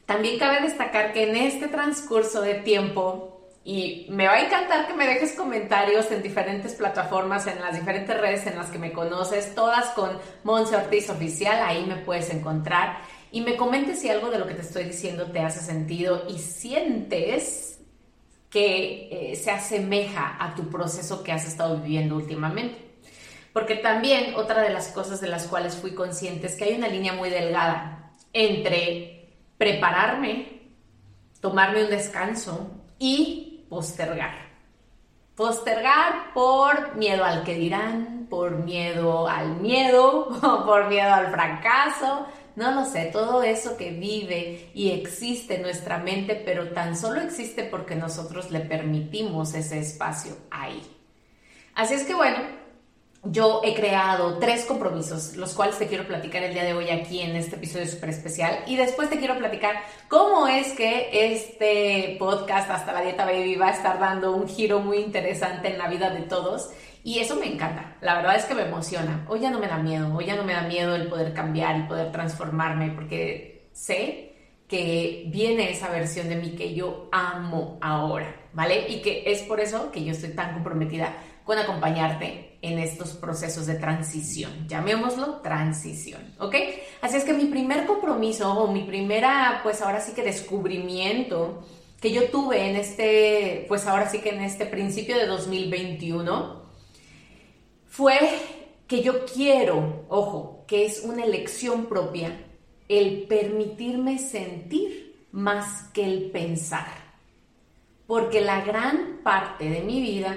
también 0.06 0.38
cabe 0.38 0.60
destacar 0.60 1.12
que 1.12 1.28
en 1.28 1.34
este 1.34 1.66
transcurso 1.66 2.40
de 2.40 2.54
tiempo 2.54 3.33
y 3.64 4.06
me 4.10 4.26
va 4.26 4.34
a 4.34 4.44
encantar 4.44 4.86
que 4.86 4.92
me 4.92 5.06
dejes 5.06 5.32
comentarios 5.32 6.10
en 6.10 6.22
diferentes 6.22 6.74
plataformas, 6.74 7.46
en 7.46 7.62
las 7.62 7.74
diferentes 7.74 8.20
redes 8.20 8.46
en 8.46 8.56
las 8.56 8.70
que 8.70 8.78
me 8.78 8.92
conoces, 8.92 9.54
todas 9.54 9.86
con 9.90 10.18
Monse 10.42 10.76
Ortiz 10.76 11.08
Oficial, 11.08 11.62
ahí 11.64 11.86
me 11.86 11.96
puedes 11.96 12.28
encontrar. 12.28 12.98
Y 13.32 13.40
me 13.40 13.56
comentes 13.56 14.00
si 14.00 14.10
algo 14.10 14.30
de 14.30 14.38
lo 14.38 14.46
que 14.46 14.54
te 14.54 14.60
estoy 14.60 14.84
diciendo 14.84 15.32
te 15.32 15.40
hace 15.40 15.60
sentido 15.60 16.24
y 16.28 16.38
sientes 16.38 17.80
que 18.50 19.08
eh, 19.10 19.36
se 19.36 19.50
asemeja 19.50 20.36
a 20.38 20.54
tu 20.54 20.68
proceso 20.68 21.24
que 21.24 21.32
has 21.32 21.48
estado 21.48 21.78
viviendo 21.78 22.16
últimamente. 22.16 22.76
Porque 23.54 23.76
también 23.76 24.34
otra 24.34 24.60
de 24.60 24.70
las 24.70 24.88
cosas 24.88 25.22
de 25.22 25.28
las 25.28 25.46
cuales 25.46 25.74
fui 25.74 25.94
consciente 25.94 26.48
es 26.48 26.54
que 26.54 26.64
hay 26.64 26.74
una 26.74 26.88
línea 26.88 27.14
muy 27.14 27.30
delgada 27.30 28.12
entre 28.34 29.32
prepararme, 29.56 30.70
tomarme 31.40 31.84
un 31.84 31.90
descanso 31.90 32.70
y 32.98 33.53
postergar. 33.74 34.54
Postergar 35.34 36.32
por 36.32 36.94
miedo 36.94 37.24
al 37.24 37.42
que 37.42 37.56
dirán, 37.56 38.28
por 38.30 38.52
miedo 38.52 39.26
al 39.26 39.56
miedo, 39.56 40.28
por 40.64 40.88
miedo 40.88 41.12
al 41.12 41.32
fracaso, 41.32 42.26
no 42.54 42.70
lo 42.70 42.84
sé, 42.84 43.10
todo 43.12 43.42
eso 43.42 43.76
que 43.76 43.90
vive 43.90 44.70
y 44.74 44.92
existe 44.92 45.56
en 45.56 45.62
nuestra 45.62 45.98
mente, 45.98 46.40
pero 46.44 46.70
tan 46.70 46.96
solo 46.96 47.20
existe 47.20 47.64
porque 47.64 47.96
nosotros 47.96 48.52
le 48.52 48.60
permitimos 48.60 49.54
ese 49.54 49.80
espacio 49.80 50.36
ahí. 50.52 50.80
Así 51.74 51.94
es 51.94 52.04
que 52.04 52.14
bueno, 52.14 52.38
yo 53.26 53.62
he 53.64 53.74
creado 53.74 54.38
tres 54.38 54.64
compromisos, 54.64 55.36
los 55.36 55.54
cuales 55.54 55.78
te 55.78 55.86
quiero 55.86 56.06
platicar 56.06 56.42
el 56.42 56.52
día 56.52 56.64
de 56.64 56.74
hoy 56.74 56.90
aquí 56.90 57.20
en 57.20 57.36
este 57.36 57.56
episodio 57.56 57.86
súper 57.86 58.10
especial. 58.10 58.64
Y 58.66 58.76
después 58.76 59.08
te 59.08 59.18
quiero 59.18 59.38
platicar 59.38 59.76
cómo 60.08 60.46
es 60.46 60.72
que 60.72 61.08
este 61.32 62.16
podcast, 62.18 62.70
Hasta 62.70 62.92
la 62.92 63.00
Dieta 63.00 63.24
Baby, 63.24 63.56
va 63.56 63.68
a 63.68 63.72
estar 63.72 63.98
dando 63.98 64.32
un 64.32 64.48
giro 64.48 64.80
muy 64.80 64.98
interesante 64.98 65.68
en 65.68 65.78
la 65.78 65.88
vida 65.88 66.10
de 66.10 66.22
todos. 66.22 66.70
Y 67.02 67.18
eso 67.18 67.36
me 67.36 67.46
encanta. 67.46 67.96
La 68.00 68.14
verdad 68.14 68.36
es 68.36 68.44
que 68.44 68.54
me 68.54 68.62
emociona. 68.62 69.26
Hoy 69.28 69.40
ya 69.40 69.50
no 69.50 69.58
me 69.58 69.68
da 69.68 69.78
miedo. 69.78 70.14
Hoy 70.14 70.26
ya 70.26 70.36
no 70.36 70.44
me 70.44 70.54
da 70.54 70.62
miedo 70.62 70.94
el 70.94 71.08
poder 71.08 71.34
cambiar, 71.34 71.76
el 71.76 71.86
poder 71.86 72.12
transformarme, 72.12 72.90
porque 72.90 73.68
sé 73.72 74.32
que 74.68 75.24
viene 75.28 75.70
esa 75.70 75.90
versión 75.90 76.28
de 76.28 76.36
mí 76.36 76.56
que 76.56 76.74
yo 76.74 77.08
amo 77.12 77.78
ahora, 77.82 78.34
¿vale? 78.54 78.88
Y 78.88 79.02
que 79.02 79.24
es 79.26 79.42
por 79.42 79.60
eso 79.60 79.92
que 79.92 80.04
yo 80.04 80.12
estoy 80.12 80.30
tan 80.30 80.54
comprometida 80.54 81.14
con 81.44 81.58
acompañarte 81.58 82.58
en 82.62 82.78
estos 82.78 83.10
procesos 83.10 83.66
de 83.66 83.74
transición. 83.74 84.66
Llamémoslo 84.66 85.40
transición, 85.40 86.34
¿ok? 86.38 86.54
Así 87.02 87.18
es 87.18 87.24
que 87.24 87.34
mi 87.34 87.44
primer 87.44 87.86
compromiso 87.86 88.52
o 88.52 88.72
mi 88.72 88.84
primera, 88.84 89.60
pues 89.62 89.82
ahora 89.82 90.00
sí 90.00 90.12
que 90.12 90.22
descubrimiento 90.22 91.62
que 92.00 92.12
yo 92.12 92.28
tuve 92.30 92.68
en 92.68 92.76
este, 92.76 93.64
pues 93.68 93.86
ahora 93.86 94.08
sí 94.08 94.20
que 94.20 94.30
en 94.30 94.42
este 94.42 94.66
principio 94.66 95.16
de 95.16 95.26
2021, 95.26 96.62
fue 97.86 98.18
que 98.86 99.02
yo 99.02 99.24
quiero, 99.24 100.04
ojo, 100.08 100.64
que 100.66 100.84
es 100.84 101.02
una 101.02 101.24
elección 101.24 101.86
propia, 101.86 102.44
el 102.88 103.22
permitirme 103.22 104.18
sentir 104.18 105.28
más 105.32 105.88
que 105.94 106.04
el 106.04 106.30
pensar. 106.30 106.88
Porque 108.06 108.40
la 108.40 108.60
gran 108.62 109.20
parte 109.22 109.70
de 109.70 109.80
mi 109.80 110.00
vida, 110.00 110.36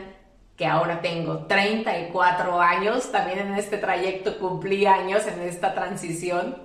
que 0.57 0.65
ahora 0.65 1.01
tengo 1.01 1.45
34 1.45 2.59
años, 2.59 3.11
también 3.11 3.39
en 3.39 3.53
este 3.53 3.77
trayecto 3.77 4.39
cumplí 4.39 4.87
años 4.87 5.27
en 5.27 5.41
esta 5.41 5.75
transición, 5.75 6.57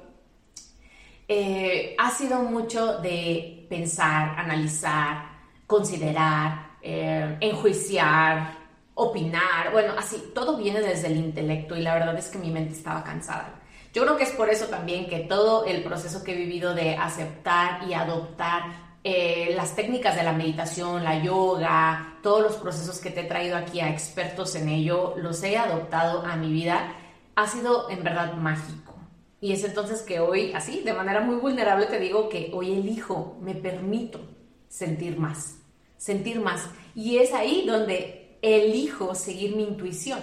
eh, 1.29 1.95
ha 1.99 2.11
sido 2.11 2.43
mucho 2.43 2.99
de 2.99 3.67
pensar, 3.69 4.39
analizar, 4.39 5.27
considerar, 5.67 6.73
eh, 6.81 7.37
enjuiciar, 7.41 8.59
opinar, 8.95 9.73
bueno, 9.73 9.93
así, 9.99 10.33
todo 10.35 10.57
viene 10.57 10.81
desde 10.81 11.09
el 11.09 11.19
intelecto 11.19 11.77
y 11.77 11.83
la 11.83 11.95
verdad 11.95 12.17
es 12.17 12.29
que 12.29 12.39
mi 12.39 12.51
mente 12.51 12.73
estaba 12.73 13.05
cansada. 13.05 13.61
Yo 13.93 14.05
creo 14.05 14.17
que 14.17 14.25
es 14.25 14.33
por 14.33 14.49
eso 14.49 14.67
también 14.67 15.07
que 15.07 15.21
todo 15.21 15.67
el 15.67 15.83
proceso 15.83 16.25
que 16.25 16.33
he 16.33 16.37
vivido 16.37 16.75
de 16.75 16.97
aceptar 16.97 17.87
y 17.87 17.93
adoptar 17.93 18.92
eh, 19.05 19.53
las 19.57 19.75
técnicas 19.75 20.15
de 20.15 20.23
la 20.23 20.33
meditación, 20.33 21.03
la 21.03 21.21
yoga, 21.23 22.19
todos 22.23 22.43
los 22.43 22.57
procesos 22.57 23.01
que 23.01 23.11
te 23.11 23.23
he 23.23 23.25
traído 23.25 23.57
aquí 23.57 23.81
a 23.81 23.91
expertos 23.91 24.55
en 24.55 24.69
ello, 24.69 25.15
los 25.17 25.43
he 25.43 25.57
adoptado 25.57 26.25
a 26.25 26.37
mi 26.37 26.53
vida, 26.53 26.95
ha 27.35 27.47
sido 27.49 27.91
en 27.91 28.05
verdad 28.05 28.35
mágico. 28.35 28.95
Y 29.41 29.53
es 29.53 29.65
entonces 29.65 30.03
que 30.03 30.21
hoy, 30.21 30.53
así, 30.55 30.83
de 30.85 30.93
manera 30.93 31.21
muy 31.21 31.35
vulnerable, 31.35 31.87
te 31.87 31.99
digo 31.99 32.29
que 32.29 32.51
hoy 32.55 32.75
elijo, 32.75 33.37
me 33.41 33.57
permito 33.57 34.21
sentir 34.69 35.19
más, 35.19 35.57
sentir 35.97 36.41
más. 36.41 36.69
Y 36.95 37.17
es 37.17 37.33
ahí 37.33 37.65
donde 37.67 38.39
elijo 38.41 39.17
seguir 39.17 39.57
mi 39.57 39.65
intuición. 39.65 40.21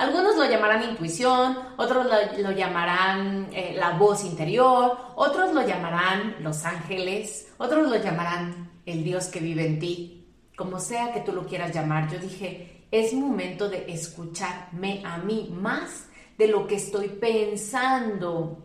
Algunos 0.00 0.34
lo 0.34 0.48
llamarán 0.48 0.82
intuición, 0.88 1.58
otros 1.76 2.06
lo, 2.38 2.52
llamarán 2.52 3.50
eh, 3.52 3.74
la 3.76 3.98
voz 3.98 4.24
interior, 4.24 4.96
otros 5.14 5.52
lo 5.52 5.60
llamarán 5.66 6.36
los 6.40 6.64
ángeles, 6.64 7.52
otros 7.58 7.86
lo 7.86 7.96
llamarán 7.96 8.70
el 8.86 9.04
Dios 9.04 9.26
que 9.26 9.40
vive 9.40 9.66
en 9.66 9.78
ti. 9.78 10.26
Como 10.56 10.80
sea 10.80 11.12
que 11.12 11.20
tú 11.20 11.32
lo 11.32 11.44
quieras 11.44 11.74
llamar, 11.74 12.10
yo 12.10 12.18
dije, 12.18 12.86
es 12.90 13.12
momento 13.12 13.68
de 13.68 13.92
escucharme 13.92 15.02
a 15.04 15.18
mí 15.18 15.50
más 15.52 16.08
de 16.38 16.48
lo 16.48 16.66
que 16.66 16.76
estoy 16.76 17.08
pensando 17.08 18.56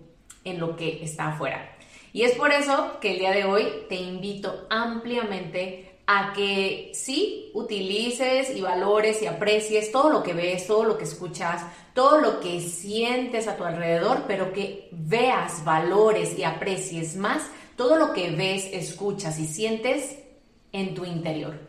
en 0.46 0.58
lo 0.58 0.78
que 0.78 1.04
está 1.04 1.34
afuera. 1.34 1.76
Y 2.14 2.22
es 2.22 2.32
por 2.36 2.54
eso 2.54 2.98
que 3.02 3.12
el 3.12 3.20
día 3.20 3.32
de 3.32 3.44
hoy 3.44 3.68
te 3.90 3.96
invito 3.96 4.68
ampliamente 4.70 5.85
a 6.08 6.34
que 6.34 6.92
sí 6.94 7.52
utilices 7.54 8.56
y 8.56 8.62
valores 8.62 9.22
y 9.22 9.28
aprecies 9.28 9.92
todo 9.92 10.10
lo 10.10 10.24
que 10.24 10.34
ves, 10.34 10.68
todo 10.68 10.84
lo 10.84 10.98
que 10.98 11.06
escuchas, 11.06 11.64
todo 11.94 12.20
lo 12.20 12.40
que 12.40 12.62
sientes 12.62 13.48
a 13.48 13.58
tu 13.58 13.64
alrededor, 13.64 14.24
pero 14.28 14.54
que 14.54 14.90
veas, 14.92 15.64
valores 15.64 16.38
y 16.38 16.44
aprecies 16.44 17.16
más 17.16 17.42
todo 17.76 17.98
lo 17.98 18.14
que 18.14 18.32
ves, 18.32 18.70
escuchas 18.72 19.40
y 19.40 19.48
sientes 19.48 20.18
en 20.72 20.96
tu 20.96 21.06
interior. 21.06 21.60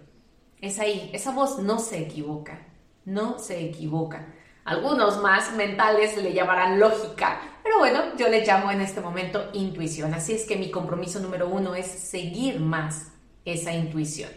Es 0.61 0.79
ahí, 0.79 1.11
esa 1.13 1.33
voz 1.33 1.59
no 1.59 1.79
se 1.79 1.99
equivoca, 1.99 2.67
no 3.05 3.39
se 3.39 3.65
equivoca. 3.65 4.35
Algunos 4.65 5.21
más 5.21 5.53
mentales 5.55 6.17
le 6.17 6.33
llamarán 6.33 6.81
lógica, 6.81 7.41
pero 7.63 7.79
bueno, 7.79 8.17
yo 8.17 8.29
le 8.29 8.45
llamo 8.45 8.71
en 8.71 8.81
este 8.81 9.01
momento 9.01 9.51
intuición. 9.53 10.15
Así 10.15 10.33
es 10.33 10.45
que 10.45 10.57
mi 10.57 10.71
compromiso 10.71 11.21
número 11.21 11.49
uno 11.49 11.75
es 11.75 11.87
seguir 11.87 12.61
más 12.61 13.13
esa 13.47 13.73
intuición. 13.73 14.31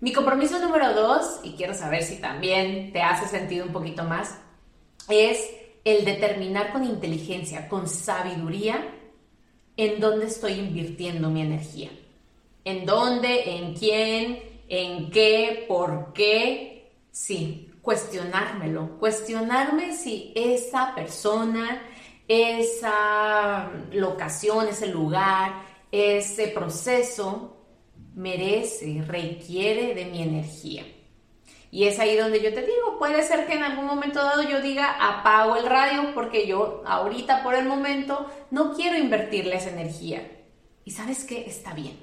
Mi 0.00 0.12
compromiso 0.12 0.58
número 0.58 0.94
dos, 0.94 1.40
y 1.44 1.52
quiero 1.52 1.74
saber 1.74 2.02
si 2.02 2.16
también 2.16 2.92
te 2.92 3.02
hace 3.02 3.28
sentido 3.28 3.66
un 3.66 3.72
poquito 3.72 4.04
más, 4.04 4.38
es 5.08 5.38
el 5.84 6.04
determinar 6.04 6.72
con 6.72 6.84
inteligencia, 6.84 7.68
con 7.68 7.88
sabiduría, 7.88 8.94
en 9.76 10.00
dónde 10.00 10.26
estoy 10.26 10.54
invirtiendo 10.54 11.30
mi 11.30 11.42
energía. 11.42 11.90
En 12.64 12.86
dónde, 12.86 13.56
en 13.56 13.74
quién, 13.74 14.42
en 14.68 15.10
qué, 15.10 15.64
por 15.68 16.12
qué. 16.12 16.92
Sí, 17.10 17.70
cuestionármelo. 17.80 18.98
Cuestionarme 18.98 19.96
si 19.96 20.32
esa 20.34 20.94
persona, 20.94 21.82
esa 22.28 23.70
locación, 23.92 24.68
ese 24.68 24.86
lugar, 24.86 25.62
ese 25.90 26.48
proceso 26.48 27.61
merece, 28.14 29.02
requiere 29.06 29.94
de 29.94 30.04
mi 30.06 30.22
energía. 30.22 30.84
Y 31.70 31.84
es 31.84 31.98
ahí 31.98 32.16
donde 32.16 32.42
yo 32.42 32.52
te 32.52 32.60
digo, 32.60 32.98
puede 32.98 33.22
ser 33.22 33.46
que 33.46 33.54
en 33.54 33.62
algún 33.62 33.86
momento 33.86 34.22
dado 34.22 34.42
yo 34.42 34.60
diga, 34.60 34.94
apago 35.00 35.56
el 35.56 35.64
radio 35.64 36.12
porque 36.14 36.46
yo 36.46 36.82
ahorita 36.84 37.42
por 37.42 37.54
el 37.54 37.66
momento 37.66 38.26
no 38.50 38.74
quiero 38.74 38.98
invertirle 38.98 39.56
esa 39.56 39.70
energía. 39.70 40.30
Y 40.84 40.90
sabes 40.90 41.24
qué, 41.24 41.46
está 41.46 41.72
bien. 41.72 41.98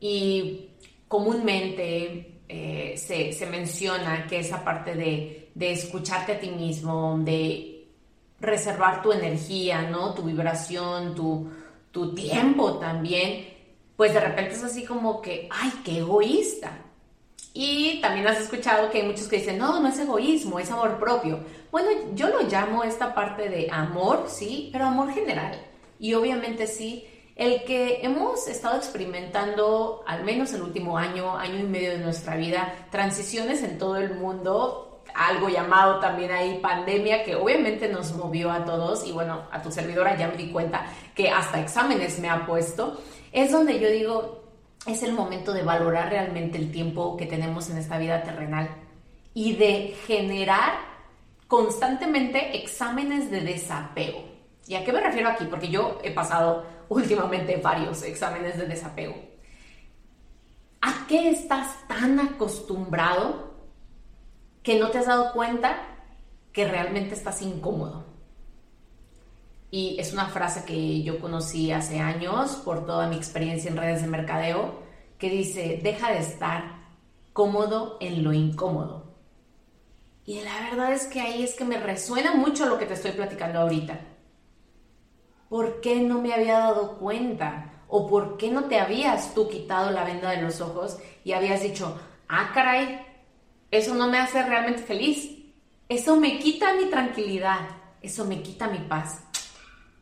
Y 0.00 0.70
comúnmente 1.06 2.40
eh, 2.48 2.94
se, 2.96 3.46
menciona 3.46 4.26
que 4.26 4.40
esa 4.40 4.64
parte 4.64 4.94
de, 4.94 5.50
de 5.54 5.72
escucharte 5.72 6.32
a 6.32 6.40
ti 6.40 6.50
mismo, 6.50 7.16
de 7.20 7.86
reservar 8.40 9.02
tu 9.02 9.12
energía, 9.12 9.82
¿no? 9.82 10.14
Tu 10.14 10.22
vibración, 10.22 11.14
tu, 11.14 11.48
tu 11.90 12.14
tiempo 12.14 12.78
también, 12.78 13.57
pues 13.98 14.14
de 14.14 14.20
repente 14.20 14.54
es 14.54 14.62
así 14.62 14.84
como 14.84 15.20
que, 15.20 15.48
ay, 15.50 15.72
qué 15.84 15.98
egoísta. 15.98 16.70
Y 17.52 18.00
también 18.00 18.28
has 18.28 18.38
escuchado 18.38 18.90
que 18.90 18.98
hay 18.98 19.06
muchos 19.08 19.26
que 19.26 19.38
dicen, 19.38 19.58
no, 19.58 19.80
no 19.80 19.88
es 19.88 19.98
egoísmo, 19.98 20.60
es 20.60 20.70
amor 20.70 21.00
propio. 21.00 21.40
Bueno, 21.72 21.88
yo 22.14 22.28
lo 22.28 22.42
llamo 22.42 22.84
esta 22.84 23.12
parte 23.12 23.48
de 23.48 23.68
amor, 23.72 24.26
sí, 24.28 24.68
pero 24.70 24.86
amor 24.86 25.12
general. 25.12 25.60
Y 25.98 26.14
obviamente 26.14 26.68
sí, 26.68 27.08
el 27.34 27.64
que 27.64 27.98
hemos 28.02 28.46
estado 28.46 28.76
experimentando, 28.76 30.04
al 30.06 30.22
menos 30.22 30.52
el 30.52 30.62
último 30.62 30.96
año, 30.96 31.36
año 31.36 31.58
y 31.58 31.64
medio 31.64 31.90
de 31.90 31.98
nuestra 31.98 32.36
vida, 32.36 32.72
transiciones 32.92 33.64
en 33.64 33.78
todo 33.78 33.96
el 33.96 34.14
mundo, 34.14 35.02
algo 35.12 35.48
llamado 35.48 35.98
también 35.98 36.30
ahí 36.30 36.60
pandemia, 36.62 37.24
que 37.24 37.34
obviamente 37.34 37.88
nos 37.88 38.12
movió 38.12 38.52
a 38.52 38.64
todos, 38.64 39.04
y 39.04 39.10
bueno, 39.10 39.42
a 39.50 39.60
tu 39.60 39.72
servidora 39.72 40.16
ya 40.16 40.28
me 40.28 40.36
di 40.36 40.52
cuenta 40.52 40.86
que 41.16 41.30
hasta 41.30 41.60
exámenes 41.60 42.20
me 42.20 42.28
ha 42.28 42.46
puesto 42.46 42.96
es 43.32 43.52
donde 43.52 43.80
yo 43.80 43.90
digo, 43.90 44.44
es 44.86 45.02
el 45.02 45.12
momento 45.12 45.52
de 45.52 45.62
valorar 45.62 46.10
realmente 46.10 46.58
el 46.58 46.70
tiempo 46.70 47.16
que 47.16 47.26
tenemos 47.26 47.68
en 47.70 47.78
esta 47.78 47.98
vida 47.98 48.22
terrenal 48.22 48.68
y 49.34 49.56
de 49.56 49.94
generar 50.06 50.78
constantemente 51.46 52.56
exámenes 52.56 53.30
de 53.30 53.40
desapego. 53.40 54.24
¿Y 54.66 54.74
a 54.74 54.84
qué 54.84 54.92
me 54.92 55.00
refiero 55.00 55.28
aquí? 55.28 55.44
Porque 55.46 55.68
yo 55.68 55.98
he 56.02 56.10
pasado 56.10 56.66
últimamente 56.88 57.56
varios 57.56 58.02
exámenes 58.02 58.58
de 58.58 58.66
desapego. 58.66 59.16
¿A 60.80 61.06
qué 61.08 61.30
estás 61.30 61.86
tan 61.88 62.20
acostumbrado 62.20 63.54
que 64.62 64.78
no 64.78 64.90
te 64.90 64.98
has 64.98 65.06
dado 65.06 65.32
cuenta 65.32 65.78
que 66.52 66.68
realmente 66.68 67.14
estás 67.14 67.42
incómodo? 67.42 68.07
Y 69.70 69.96
es 69.98 70.12
una 70.12 70.26
frase 70.26 70.64
que 70.64 71.02
yo 71.02 71.18
conocí 71.20 71.72
hace 71.72 72.00
años 72.00 72.56
por 72.64 72.86
toda 72.86 73.06
mi 73.06 73.16
experiencia 73.16 73.70
en 73.70 73.76
redes 73.76 74.00
de 74.00 74.08
mercadeo, 74.08 74.80
que 75.18 75.28
dice, 75.28 75.80
deja 75.82 76.12
de 76.12 76.18
estar 76.18 76.78
cómodo 77.34 77.98
en 78.00 78.24
lo 78.24 78.32
incómodo. 78.32 79.14
Y 80.24 80.40
la 80.40 80.60
verdad 80.60 80.92
es 80.92 81.06
que 81.06 81.20
ahí 81.20 81.42
es 81.42 81.54
que 81.54 81.64
me 81.64 81.78
resuena 81.78 82.34
mucho 82.34 82.66
lo 82.66 82.78
que 82.78 82.86
te 82.86 82.94
estoy 82.94 83.12
platicando 83.12 83.60
ahorita. 83.60 83.98
¿Por 85.48 85.80
qué 85.80 86.00
no 86.00 86.20
me 86.20 86.32
había 86.32 86.58
dado 86.58 86.98
cuenta? 86.98 87.84
¿O 87.88 88.06
por 88.08 88.36
qué 88.36 88.50
no 88.50 88.64
te 88.64 88.78
habías 88.78 89.34
tú 89.34 89.48
quitado 89.48 89.90
la 89.90 90.04
venda 90.04 90.30
de 90.30 90.42
los 90.42 90.60
ojos 90.60 90.98
y 91.24 91.32
habías 91.32 91.62
dicho, 91.62 91.98
ah, 92.28 92.50
caray, 92.54 93.00
eso 93.70 93.94
no 93.94 94.08
me 94.08 94.18
hace 94.18 94.42
realmente 94.42 94.82
feliz? 94.82 95.30
Eso 95.88 96.16
me 96.16 96.38
quita 96.38 96.74
mi 96.74 96.86
tranquilidad, 96.86 97.60
eso 98.02 98.26
me 98.26 98.42
quita 98.42 98.68
mi 98.68 98.80
paz 98.80 99.27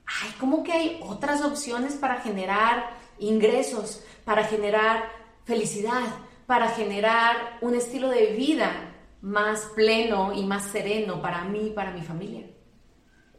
ay, 0.07 0.31
¿cómo 0.39 0.63
que 0.63 0.73
hay 0.73 1.01
otras 1.03 1.43
opciones 1.43 1.95
para 1.95 2.21
generar 2.21 2.91
ingresos, 3.19 4.05
para 4.25 4.45
generar 4.45 5.05
felicidad, 5.45 6.05
para 6.47 6.69
generar 6.69 7.59
un 7.61 7.75
estilo 7.75 8.09
de 8.09 8.33
vida 8.33 8.95
más 9.21 9.61
pleno 9.75 10.33
y 10.33 10.45
más 10.45 10.65
sereno 10.65 11.21
para 11.21 11.45
mí 11.45 11.73
para 11.75 11.93
mi 11.93 12.03
familia? 12.03 12.47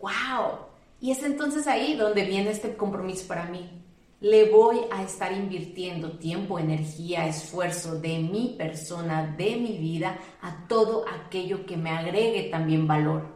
¡Wow! 0.02 0.68
Y 1.00 1.12
es 1.12 1.24
entonces 1.24 1.68
ahí 1.68 1.96
donde 1.96 2.26
viene 2.26 2.52
este 2.52 2.76
compromiso 2.76 3.28
para 3.28 3.46
mí. 3.46 3.84
Le 4.20 4.50
voy 4.50 4.80
a 4.92 5.04
estar 5.04 5.32
invirtiendo 5.32 6.18
tiempo, 6.18 6.58
energía, 6.58 7.28
esfuerzo 7.28 8.00
de 8.00 8.18
mi 8.18 8.56
persona, 8.58 9.36
de 9.38 9.58
mi 9.58 9.78
vida, 9.78 10.18
a 10.42 10.68
todo 10.68 11.06
aquello 11.08 11.68
que 11.68 11.78
me 11.78 11.92
agregue 11.92 12.50
también 12.50 12.88
valor, 12.88 13.28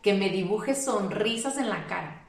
que 0.00 0.14
me 0.14 0.30
dibuje 0.30 0.74
sonrisas 0.74 1.58
en 1.58 1.68
la 1.68 1.86
cara, 1.86 2.26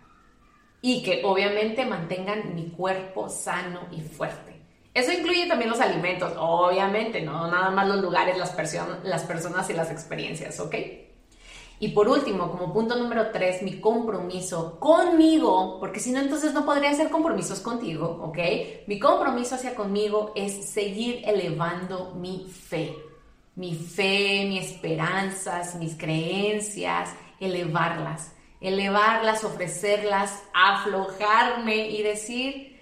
y 0.81 1.03
que 1.03 1.21
obviamente 1.23 1.85
mantengan 1.85 2.55
mi 2.55 2.69
cuerpo 2.69 3.29
sano 3.29 3.81
y 3.91 4.01
fuerte. 4.01 4.51
Eso 4.93 5.11
incluye 5.11 5.47
también 5.47 5.69
los 5.69 5.79
alimentos, 5.79 6.33
obviamente, 6.37 7.21
no 7.21 7.49
nada 7.49 7.69
más 7.71 7.87
los 7.87 8.01
lugares, 8.01 8.37
las, 8.37 8.53
las 9.03 9.23
personas 9.23 9.69
y 9.69 9.73
las 9.73 9.89
experiencias, 9.89 10.59
¿ok? 10.59 10.75
Y 11.79 11.87
por 11.89 12.07
último, 12.07 12.51
como 12.51 12.71
punto 12.71 12.95
número 12.95 13.31
tres, 13.31 13.63
mi 13.63 13.79
compromiso 13.79 14.79
conmigo, 14.79 15.79
porque 15.79 15.99
si 15.99 16.11
no, 16.11 16.19
entonces 16.19 16.53
no 16.53 16.63
podría 16.63 16.91
hacer 16.91 17.09
compromisos 17.09 17.59
contigo, 17.59 18.19
¿ok? 18.23 18.37
Mi 18.85 18.99
compromiso 18.99 19.55
hacia 19.55 19.73
conmigo 19.73 20.31
es 20.35 20.69
seguir 20.69 21.23
elevando 21.25 22.13
mi 22.13 22.45
fe. 22.47 22.95
Mi 23.55 23.73
fe, 23.73 24.45
mis 24.47 24.73
esperanzas, 24.73 25.73
mis 25.75 25.97
creencias, 25.97 27.15
elevarlas. 27.39 28.33
Elevarlas, 28.61 29.43
ofrecerlas, 29.43 30.43
aflojarme 30.53 31.89
y 31.89 32.03
decir, 32.03 32.79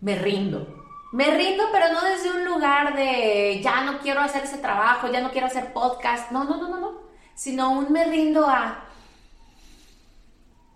me 0.00 0.16
rindo. 0.16 0.66
Me 1.12 1.26
rindo, 1.26 1.64
pero 1.72 1.92
no 1.92 2.02
desde 2.02 2.30
un 2.30 2.44
lugar 2.44 2.96
de 2.96 3.60
ya 3.62 3.84
no 3.84 3.98
quiero 3.98 4.20
hacer 4.20 4.44
ese 4.44 4.58
trabajo, 4.58 5.08
ya 5.12 5.20
no 5.20 5.30
quiero 5.30 5.46
hacer 5.46 5.72
podcast. 5.72 6.30
No, 6.32 6.44
no, 6.44 6.56
no, 6.56 6.68
no, 6.68 6.80
no 6.80 7.10
sino 7.40 7.64
aún 7.64 7.90
me 7.90 8.04
rindo 8.04 8.46
a 8.46 8.84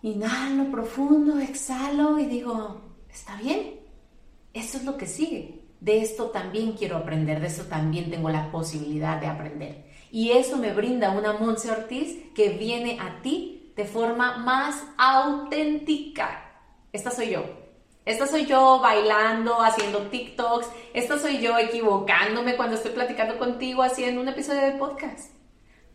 inhalo 0.00 0.70
profundo, 0.70 1.38
exhalo 1.38 2.18
y 2.18 2.24
digo, 2.24 2.80
está 3.12 3.36
bien, 3.36 3.80
eso 4.54 4.78
es 4.78 4.84
lo 4.84 4.96
que 4.96 5.06
sigue. 5.06 5.60
De 5.80 6.00
esto 6.00 6.30
también 6.30 6.72
quiero 6.72 6.96
aprender, 6.96 7.42
de 7.42 7.48
esto 7.48 7.64
también 7.64 8.10
tengo 8.10 8.30
la 8.30 8.50
posibilidad 8.50 9.20
de 9.20 9.26
aprender. 9.26 9.84
Y 10.10 10.30
eso 10.30 10.56
me 10.56 10.72
brinda 10.72 11.10
una 11.10 11.34
Monse 11.34 11.70
Ortiz 11.70 12.32
que 12.34 12.48
viene 12.48 12.98
a 12.98 13.20
ti 13.20 13.53
de 13.76 13.84
forma 13.84 14.38
más 14.38 14.82
auténtica. 14.96 16.52
Esta 16.92 17.10
soy 17.10 17.30
yo. 17.30 17.44
Esta 18.04 18.26
soy 18.26 18.46
yo 18.46 18.80
bailando, 18.80 19.62
haciendo 19.62 20.08
TikToks. 20.08 20.68
Esta 20.92 21.18
soy 21.18 21.40
yo 21.40 21.58
equivocándome 21.58 22.56
cuando 22.56 22.76
estoy 22.76 22.92
platicando 22.92 23.38
contigo 23.38 23.82
haciendo 23.82 24.20
un 24.20 24.28
episodio 24.28 24.60
de 24.60 24.72
podcast 24.72 25.34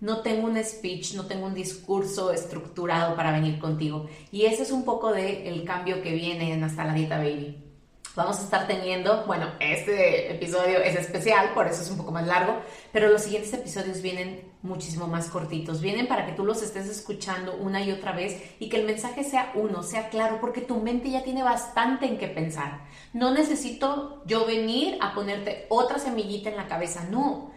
no 0.02 0.22
tengo 0.22 0.48
un 0.48 0.64
speech, 0.64 1.14
no 1.16 1.26
tengo 1.26 1.46
un 1.46 1.54
discurso 1.54 2.32
estructurado 2.32 3.16
para 3.16 3.32
venir 3.32 3.60
contigo. 3.60 4.08
Y 4.32 4.46
ese 4.46 4.64
es 4.64 4.72
un 4.72 4.86
poco 4.86 5.12
del 5.12 5.48
el 5.48 5.64
cambio 5.66 6.02
que 6.02 6.14
viene 6.14 6.54
en 6.54 6.64
Hasta 6.64 6.86
la 6.86 6.94
Dieta 6.94 7.18
Baby. 7.18 7.69
Vamos 8.16 8.40
a 8.40 8.44
estar 8.44 8.68
teniendo, 8.68 9.24
bueno, 9.28 9.52
este 9.60 10.32
episodio 10.32 10.80
es 10.80 10.96
especial, 10.96 11.54
por 11.54 11.68
eso 11.68 11.84
es 11.84 11.92
un 11.92 11.98
poco 11.98 12.12
más 12.12 12.26
largo, 12.26 12.60
pero 12.92 13.08
los 13.08 13.22
siguientes 13.22 13.54
episodios 13.54 14.02
vienen 14.02 14.52
muchísimo 14.64 15.08
más 15.08 15.30
cortitos. 15.30 15.80
Vienen 15.80 16.08
para 16.08 16.26
que 16.26 16.32
tú 16.32 16.44
los 16.44 16.64
estés 16.64 16.90
escuchando 16.90 17.56
una 17.56 17.84
y 17.84 17.92
otra 17.92 18.12
vez 18.12 18.56
y 18.60 18.68
que 18.68 18.78
el 18.78 18.88
mensaje 18.88 19.24
sea 19.24 19.52
uno, 19.54 19.84
sea 19.84 20.10
claro, 20.10 20.40
porque 20.42 20.62
tu 20.62 20.78
mente 20.78 21.12
ya 21.12 21.24
tiene 21.24 21.44
bastante 21.44 22.08
en 22.08 22.18
qué 22.18 22.28
pensar. 22.28 22.82
No 23.14 23.32
necesito 23.32 24.24
yo 24.26 24.46
venir 24.46 24.98
a 25.02 25.14
ponerte 25.14 25.68
otra 25.70 26.00
semillita 26.00 26.50
en 26.50 26.58
la 26.58 26.68
cabeza, 26.68 27.06
no 27.10 27.52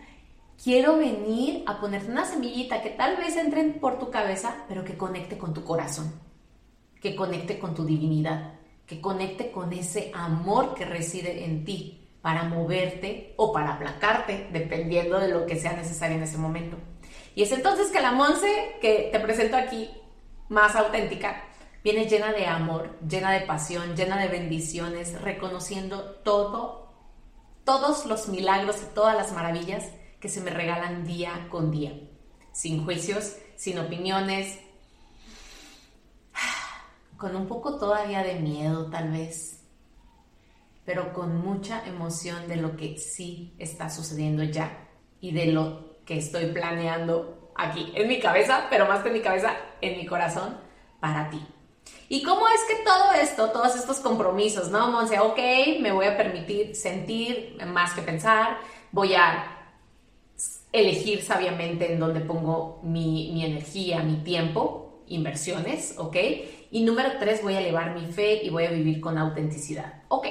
quiero 0.62 0.98
venir 0.98 1.64
a 1.66 1.80
ponerte 1.80 2.10
una 2.10 2.26
semillita 2.26 2.82
que 2.82 2.90
tal 2.90 3.16
vez 3.16 3.36
entre 3.36 3.64
por 3.64 3.98
tu 3.98 4.10
cabeza, 4.10 4.64
pero 4.68 4.84
que 4.84 4.98
conecte 4.98 5.38
con 5.38 5.54
tu 5.54 5.64
corazón, 5.64 6.12
que 7.00 7.16
conecte 7.16 7.58
con 7.58 7.74
tu 7.74 7.84
divinidad, 7.84 8.60
que 8.92 9.00
conecte 9.00 9.50
con 9.50 9.72
ese 9.72 10.10
amor 10.14 10.74
que 10.74 10.84
reside 10.84 11.46
en 11.46 11.64
ti 11.64 12.10
para 12.20 12.44
moverte 12.44 13.32
o 13.38 13.50
para 13.50 13.74
aplacarte, 13.74 14.48
dependiendo 14.52 15.18
de 15.18 15.28
lo 15.28 15.46
que 15.46 15.58
sea 15.58 15.72
necesario 15.72 16.18
en 16.18 16.24
ese 16.24 16.36
momento. 16.36 16.76
Y 17.34 17.42
es 17.42 17.52
entonces 17.52 17.88
que 17.88 18.02
la 18.02 18.12
Monse 18.12 18.76
que 18.82 19.08
te 19.10 19.18
presento 19.18 19.56
aquí, 19.56 19.90
más 20.50 20.76
auténtica, 20.76 21.42
viene 21.82 22.04
llena 22.04 22.32
de 22.32 22.46
amor, 22.46 22.98
llena 23.08 23.32
de 23.32 23.46
pasión, 23.46 23.96
llena 23.96 24.18
de 24.18 24.28
bendiciones, 24.28 25.18
reconociendo 25.22 26.20
todo, 26.22 26.92
todos 27.64 28.04
los 28.04 28.28
milagros 28.28 28.76
y 28.82 28.94
todas 28.94 29.16
las 29.16 29.32
maravillas 29.32 29.86
que 30.20 30.28
se 30.28 30.42
me 30.42 30.50
regalan 30.50 31.06
día 31.06 31.48
con 31.50 31.70
día, 31.70 31.98
sin 32.52 32.84
juicios, 32.84 33.36
sin 33.56 33.78
opiniones, 33.78 34.58
con 37.22 37.36
un 37.36 37.46
poco 37.46 37.78
todavía 37.78 38.24
de 38.24 38.34
miedo 38.34 38.90
tal 38.90 39.12
vez, 39.12 39.62
pero 40.84 41.12
con 41.12 41.36
mucha 41.36 41.86
emoción 41.86 42.48
de 42.48 42.56
lo 42.56 42.76
que 42.76 42.98
sí 42.98 43.54
está 43.58 43.88
sucediendo 43.90 44.42
ya 44.42 44.88
y 45.20 45.30
de 45.30 45.46
lo 45.46 46.02
que 46.04 46.18
estoy 46.18 46.46
planeando 46.46 47.52
aquí, 47.54 47.92
en 47.94 48.08
mi 48.08 48.18
cabeza, 48.18 48.66
pero 48.70 48.86
más 48.86 49.02
que 49.02 49.10
en 49.10 49.14
mi 49.14 49.20
cabeza, 49.20 49.54
en 49.80 49.98
mi 49.98 50.04
corazón, 50.04 50.58
para 50.98 51.30
ti. 51.30 51.40
¿Y 52.08 52.24
cómo 52.24 52.48
es 52.48 52.60
que 52.68 52.82
todo 52.84 53.12
esto, 53.12 53.50
todos 53.52 53.76
estos 53.76 54.00
compromisos, 54.00 54.72
no, 54.72 54.90
Monse, 54.90 55.20
ok, 55.20 55.38
me 55.80 55.92
voy 55.92 56.06
a 56.06 56.16
permitir 56.16 56.74
sentir 56.74 57.56
más 57.68 57.92
que 57.92 58.02
pensar, 58.02 58.58
voy 58.90 59.14
a 59.14 59.76
elegir 60.72 61.22
sabiamente 61.22 61.92
en 61.92 62.00
dónde 62.00 62.18
pongo 62.18 62.80
mi, 62.82 63.44
energía, 63.44 64.02
mi 64.02 64.16
tiempo, 64.24 65.04
inversiones, 65.06 65.94
¿ok? 65.98 66.16
Y 66.72 66.84
número 66.84 67.10
tres, 67.20 67.42
voy 67.42 67.52
a 67.52 67.60
elevar 67.60 67.94
mi 67.94 68.06
fe 68.06 68.42
y 68.42 68.48
voy 68.48 68.64
a 68.64 68.70
vivir 68.70 68.98
con 68.98 69.18
autenticidad. 69.18 70.04
Ok, 70.08 70.26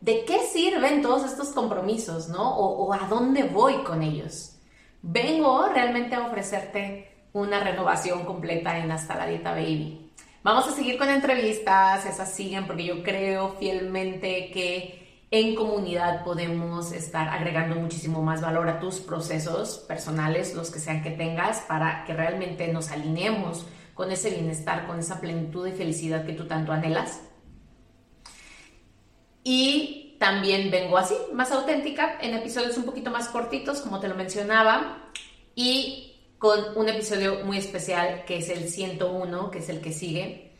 ¿de 0.00 0.24
qué 0.24 0.38
sirven 0.44 1.02
todos 1.02 1.24
estos 1.24 1.48
compromisos, 1.48 2.28
no? 2.28 2.56
O, 2.56 2.84
o 2.84 2.92
a 2.92 3.08
dónde 3.08 3.42
voy 3.42 3.82
con 3.82 4.00
ellos. 4.00 4.56
Vengo 5.02 5.66
realmente 5.66 6.14
a 6.14 6.28
ofrecerte 6.28 7.10
una 7.32 7.58
renovación 7.58 8.24
completa 8.24 8.78
en 8.78 8.92
Hasta 8.92 9.16
la 9.16 9.26
Dieta 9.26 9.50
Baby. 9.50 10.12
Vamos 10.44 10.68
a 10.68 10.70
seguir 10.70 10.96
con 10.96 11.08
entrevistas, 11.08 12.06
esas 12.06 12.32
siguen 12.32 12.68
porque 12.68 12.84
yo 12.84 13.02
creo 13.02 13.56
fielmente 13.58 14.52
que 14.52 15.26
en 15.32 15.56
comunidad 15.56 16.22
podemos 16.22 16.92
estar 16.92 17.28
agregando 17.28 17.74
muchísimo 17.74 18.22
más 18.22 18.40
valor 18.40 18.68
a 18.68 18.78
tus 18.78 19.00
procesos 19.00 19.78
personales, 19.88 20.54
los 20.54 20.70
que 20.70 20.78
sean 20.78 21.02
que 21.02 21.10
tengas, 21.10 21.62
para 21.62 22.04
que 22.04 22.12
realmente 22.14 22.72
nos 22.72 22.92
alineemos 22.92 23.66
con 23.94 24.10
ese 24.10 24.30
bienestar, 24.30 24.86
con 24.86 24.98
esa 24.98 25.20
plenitud 25.20 25.66
y 25.66 25.72
felicidad 25.72 26.26
que 26.26 26.32
tú 26.32 26.46
tanto 26.46 26.72
anhelas. 26.72 27.22
Y 29.42 30.16
también 30.18 30.70
vengo 30.70 30.98
así, 30.98 31.14
más 31.32 31.52
auténtica, 31.52 32.18
en 32.20 32.34
episodios 32.34 32.76
un 32.76 32.84
poquito 32.84 33.10
más 33.10 33.28
cortitos, 33.28 33.80
como 33.80 34.00
te 34.00 34.08
lo 34.08 34.14
mencionaba, 34.14 35.10
y 35.54 36.16
con 36.38 36.58
un 36.76 36.88
episodio 36.88 37.44
muy 37.44 37.58
especial 37.58 38.24
que 38.26 38.38
es 38.38 38.48
el 38.48 38.68
101, 38.68 39.50
que 39.50 39.58
es 39.58 39.68
el 39.68 39.80
que 39.80 39.92
sigue, 39.92 40.52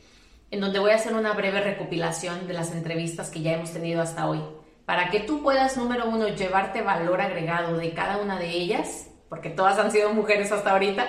en 0.50 0.60
donde 0.60 0.78
voy 0.78 0.92
a 0.92 0.96
hacer 0.96 1.14
una 1.14 1.32
breve 1.32 1.60
recopilación 1.60 2.46
de 2.46 2.54
las 2.54 2.72
entrevistas 2.72 3.30
que 3.30 3.42
ya 3.42 3.54
hemos 3.54 3.72
tenido 3.72 4.00
hasta 4.00 4.28
hoy 4.28 4.40
para 4.84 5.10
que 5.10 5.20
tú 5.20 5.42
puedas, 5.42 5.76
número 5.76 6.08
uno, 6.08 6.28
llevarte 6.28 6.82
valor 6.82 7.20
agregado 7.20 7.76
de 7.76 7.94
cada 7.94 8.18
una 8.18 8.38
de 8.38 8.50
ellas, 8.50 9.08
porque 9.28 9.50
todas 9.50 9.78
han 9.78 9.90
sido 9.90 10.12
mujeres 10.12 10.52
hasta 10.52 10.72
ahorita, 10.72 11.08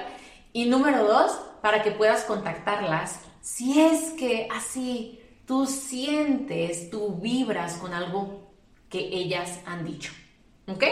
y 0.53 0.65
número 0.65 1.03
dos, 1.03 1.37
para 1.65 1.81
que 1.81 1.89
puedas 1.89 2.25
contactarlas 2.25 3.21
si 3.41 3.81
es 3.81 4.11
que 4.19 4.47
así 4.55 5.19
tú 5.47 5.65
sientes, 5.65 6.91
tú 6.91 7.15
vibras 7.15 7.73
con 7.77 7.91
algo 7.91 8.51
que 8.87 8.99
ellas 8.99 9.61
han 9.65 9.83
dicho. 9.83 10.11
¿Ok? 10.67 10.83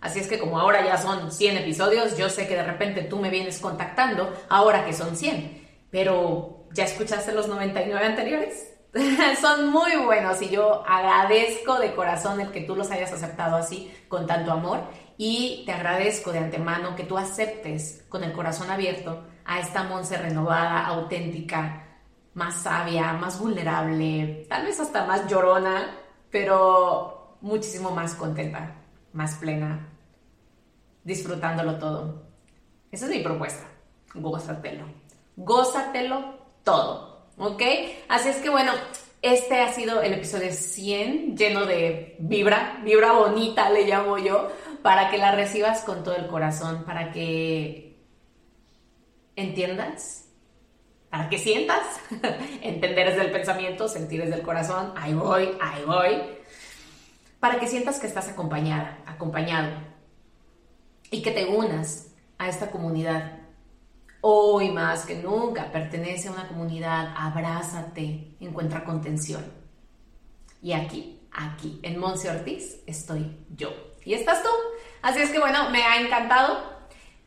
Así 0.00 0.20
es 0.20 0.26
que 0.26 0.38
como 0.38 0.58
ahora 0.58 0.82
ya 0.82 0.96
son 0.96 1.30
100 1.30 1.58
episodios, 1.58 2.16
yo 2.16 2.30
sé 2.30 2.48
que 2.48 2.56
de 2.56 2.62
repente 2.62 3.02
tú 3.02 3.18
me 3.18 3.28
vienes 3.28 3.58
contactando 3.58 4.32
ahora 4.48 4.86
que 4.86 4.94
son 4.94 5.18
100, 5.18 5.68
pero 5.90 6.64
¿ya 6.72 6.84
escuchaste 6.84 7.32
los 7.32 7.46
99 7.48 8.06
anteriores? 8.06 8.72
son 9.42 9.68
muy 9.68 9.96
buenos 9.96 10.40
y 10.40 10.48
yo 10.48 10.82
agradezco 10.88 11.78
de 11.78 11.94
corazón 11.94 12.40
el 12.40 12.52
que 12.52 12.62
tú 12.62 12.74
los 12.74 12.90
hayas 12.90 13.12
aceptado 13.12 13.56
así, 13.56 13.94
con 14.08 14.26
tanto 14.26 14.50
amor, 14.50 14.80
y 15.18 15.64
te 15.66 15.72
agradezco 15.72 16.32
de 16.32 16.38
antemano 16.38 16.96
que 16.96 17.04
tú 17.04 17.18
aceptes 17.18 18.06
con 18.08 18.24
el 18.24 18.32
corazón 18.32 18.70
abierto 18.70 19.35
a 19.46 19.60
esta 19.60 19.84
Monse 19.84 20.16
renovada, 20.18 20.86
auténtica, 20.86 21.84
más 22.34 22.62
sabia, 22.62 23.12
más 23.14 23.38
vulnerable, 23.40 24.46
tal 24.48 24.66
vez 24.66 24.78
hasta 24.80 25.06
más 25.06 25.26
llorona, 25.28 25.96
pero 26.30 27.38
muchísimo 27.40 27.90
más 27.90 28.14
contenta, 28.14 28.74
más 29.12 29.36
plena, 29.36 29.88
disfrutándolo 31.04 31.78
todo. 31.78 32.22
Esa 32.90 33.06
es 33.06 33.10
mi 33.10 33.20
propuesta. 33.20 33.66
Gózatelo. 34.14 34.84
Gózatelo 35.36 36.34
todo. 36.62 37.16
¿ok? 37.38 37.62
Así 38.08 38.28
es 38.28 38.36
que 38.36 38.50
bueno, 38.50 38.72
este 39.22 39.60
ha 39.60 39.72
sido 39.72 40.02
el 40.02 40.14
episodio 40.14 40.52
100, 40.52 41.36
lleno 41.36 41.66
de 41.66 42.16
vibra, 42.18 42.80
vibra 42.84 43.12
bonita 43.12 43.70
le 43.70 43.86
llamo 43.86 44.18
yo, 44.18 44.48
para 44.82 45.10
que 45.10 45.18
la 45.18 45.32
recibas 45.32 45.82
con 45.82 46.02
todo 46.02 46.16
el 46.16 46.26
corazón, 46.26 46.84
para 46.84 47.12
que 47.12 47.85
entiendas, 49.36 50.28
para 51.10 51.28
que 51.28 51.38
sientas, 51.38 52.00
entender 52.62 53.08
es 53.08 53.16
del 53.16 53.30
pensamiento, 53.30 53.88
sentir 53.88 54.20
es 54.20 54.30
del 54.30 54.42
corazón, 54.42 54.92
ahí 54.96 55.14
voy, 55.14 55.56
ahí 55.60 55.84
voy, 55.84 56.22
para 57.38 57.60
que 57.60 57.68
sientas 57.68 58.00
que 58.00 58.06
estás 58.06 58.28
acompañada, 58.28 58.98
acompañado, 59.06 59.70
y 61.10 61.22
que 61.22 61.30
te 61.30 61.44
unas 61.46 62.12
a 62.38 62.48
esta 62.48 62.70
comunidad 62.70 63.46
Hoy 64.28 64.72
más 64.72 65.06
que 65.06 65.14
nunca 65.14 65.70
pertenece 65.70 66.26
a 66.26 66.32
una 66.32 66.48
comunidad, 66.48 67.14
abrázate, 67.16 68.34
encuentra 68.40 68.82
contención. 68.82 69.44
Y 70.60 70.72
aquí, 70.72 71.20
aquí, 71.30 71.78
en 71.84 72.00
Monse 72.00 72.28
Ortiz, 72.28 72.80
estoy 72.86 73.36
yo. 73.54 73.70
Y 74.04 74.14
estás 74.14 74.42
tú. 74.42 74.48
Así 75.00 75.20
es 75.20 75.30
que 75.30 75.38
bueno, 75.38 75.70
me 75.70 75.80
ha 75.84 76.00
encantado. 76.00 76.75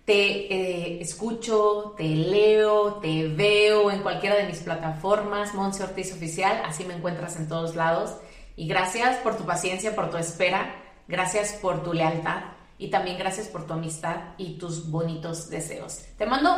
Te 0.09 0.51
eh, 0.51 1.01
escucho, 1.01 1.93
te 1.95 2.03
leo, 2.03 2.95
te 2.95 3.27
veo 3.27 3.91
en 3.91 4.01
cualquiera 4.01 4.37
de 4.37 4.47
mis 4.47 4.57
plataformas, 4.57 5.53
Monse 5.53 5.83
Ortiz 5.83 6.11
Oficial, 6.11 6.63
así 6.65 6.83
me 6.83 6.95
encuentras 6.95 7.35
en 7.35 7.47
todos 7.47 7.75
lados. 7.75 8.15
Y 8.55 8.67
gracias 8.67 9.17
por 9.17 9.37
tu 9.37 9.45
paciencia, 9.45 9.95
por 9.95 10.09
tu 10.09 10.17
espera, 10.17 10.73
gracias 11.07 11.53
por 11.61 11.83
tu 11.83 11.93
lealtad 11.93 12.41
y 12.79 12.89
también 12.89 13.19
gracias 13.19 13.49
por 13.49 13.67
tu 13.67 13.73
amistad 13.73 14.33
y 14.39 14.57
tus 14.57 14.89
bonitos 14.89 15.47
deseos. 15.47 15.99
Te 16.17 16.25
mando 16.25 16.49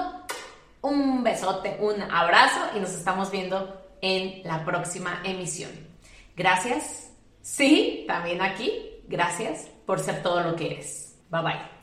un 0.79 1.21
besote, 1.21 1.75
un 1.81 2.01
abrazo 2.03 2.77
y 2.77 2.79
nos 2.79 2.91
estamos 2.91 3.31
viendo 3.31 3.81
en 4.01 4.47
la 4.47 4.63
próxima 4.63 5.19
emisión. 5.25 5.71
Gracias. 6.37 7.09
Sí, 7.41 8.05
también 8.07 8.41
aquí. 8.41 8.71
Gracias 9.09 9.67
por 9.85 9.99
ser 9.99 10.23
todo 10.23 10.39
lo 10.39 10.55
que 10.55 10.67
eres. 10.67 11.17
Bye 11.29 11.41
bye. 11.41 11.80